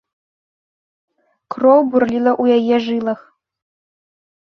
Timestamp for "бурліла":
1.91-2.31